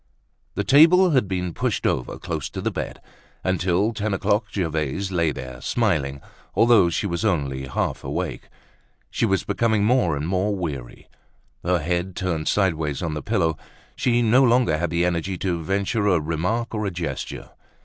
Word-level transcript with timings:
The 0.55 0.63
table 0.63 1.11
had 1.11 1.27
been 1.27 1.53
pushed 1.53 1.85
over 1.85 2.17
close 2.17 2.49
to 2.49 2.59
the 2.59 2.71
bed. 2.71 2.99
Until 3.43 3.93
ten 3.93 4.15
o'clock 4.15 4.45
Gervaise 4.51 5.11
lay 5.11 5.31
there, 5.31 5.61
smiling 5.61 6.21
although 6.55 6.89
she 6.89 7.05
was 7.05 7.23
only 7.23 7.67
half 7.67 8.03
awake. 8.03 8.49
She 9.11 9.27
was 9.27 9.43
becoming 9.43 9.83
more 9.83 10.17
and 10.17 10.27
more 10.27 10.55
weary, 10.55 11.07
her 11.63 11.77
head 11.77 12.15
turned 12.15 12.47
sideways 12.47 13.03
on 13.03 13.13
the 13.13 13.21
pillow. 13.21 13.57
She 13.95 14.23
no 14.23 14.41
longer 14.43 14.79
had 14.79 14.89
the 14.89 15.05
energy 15.05 15.37
to 15.37 15.61
venture 15.61 16.07
a 16.07 16.19
remark 16.19 16.73
or 16.73 16.87
a 16.87 16.89
gesture. 16.89 17.51